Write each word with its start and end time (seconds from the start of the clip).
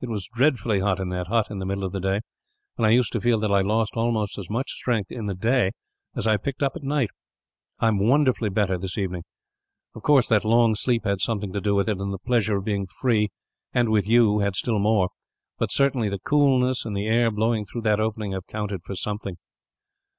"It 0.00 0.08
was 0.08 0.26
dreadfully 0.34 0.80
hot 0.80 1.00
in 1.00 1.10
that 1.10 1.26
hut, 1.26 1.48
in 1.50 1.58
the 1.58 1.66
middle 1.66 1.84
of 1.84 1.92
the 1.92 2.00
day; 2.00 2.20
and 2.78 2.86
I 2.86 2.92
used 2.92 3.12
to 3.12 3.20
feel 3.20 3.38
that 3.40 3.52
I 3.52 3.60
lost 3.60 3.92
almost 3.94 4.38
as 4.38 4.48
much 4.48 4.70
strength, 4.70 5.10
in 5.10 5.26
the 5.26 5.34
day, 5.34 5.72
as 6.14 6.26
I 6.26 6.38
picked 6.38 6.62
up 6.62 6.72
at 6.76 6.82
night. 6.82 7.10
I 7.78 7.88
am 7.88 7.98
wonderfully 7.98 8.48
better 8.48 8.78
this 8.78 8.96
evening. 8.96 9.22
Of 9.94 10.00
course, 10.02 10.28
that 10.28 10.46
long 10.46 10.76
sleep 10.76 11.04
had 11.04 11.20
something 11.20 11.52
to 11.52 11.60
do 11.60 11.74
with 11.74 11.90
it, 11.90 11.98
and 11.98 12.10
the 12.10 12.16
pleasure 12.26 12.56
of 12.56 12.64
being 12.64 12.86
free 12.86 13.28
and 13.74 13.90
with 13.90 14.06
you 14.08 14.38
had 14.38 14.56
still 14.56 14.78
more; 14.78 15.10
but 15.58 15.70
certainly 15.70 16.08
the 16.08 16.20
coolness, 16.20 16.86
and 16.86 16.96
the 16.96 17.06
air 17.06 17.30
blowing 17.30 17.66
through 17.66 17.82
that 17.82 18.00
opening, 18.00 18.32
have 18.32 18.46
counted 18.46 18.80
for 18.82 18.94
something." 18.94 19.36